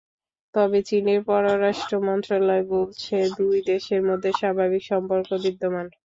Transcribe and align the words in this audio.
তবে 0.55 0.79
চীনের 0.87 1.19
পররাষ্ট্র 1.27 1.93
মন্ত্রণালয় 2.07 2.65
বলছে, 2.73 3.15
দুই 3.39 3.57
দেশের 3.69 4.01
মধ্যে 4.09 4.29
স্বাভাবিক 4.39 4.83
সম্পর্ক 4.91 5.29
বিদ্যমান। 5.43 5.85